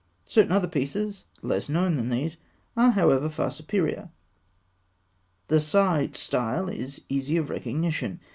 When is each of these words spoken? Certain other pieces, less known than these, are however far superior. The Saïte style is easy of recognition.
Certain 0.25 0.51
other 0.51 0.67
pieces, 0.67 1.25
less 1.43 1.69
known 1.69 1.95
than 1.95 2.09
these, 2.09 2.37
are 2.75 2.89
however 2.89 3.29
far 3.29 3.51
superior. 3.51 4.09
The 5.45 5.57
Saïte 5.57 6.15
style 6.15 6.69
is 6.69 7.01
easy 7.07 7.37
of 7.37 7.51
recognition. 7.51 8.19